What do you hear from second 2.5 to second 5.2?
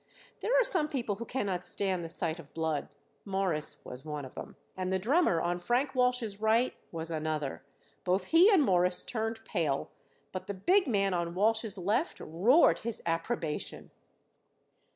blood; Morris was one of them, and the